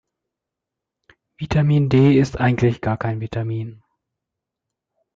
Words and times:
Vitamin 1.37 1.87
D 1.87 2.17
ist 2.19 2.39
eigentlich 2.39 2.81
gar 2.81 2.97
kein 2.97 3.21
Vitamin. 3.21 3.83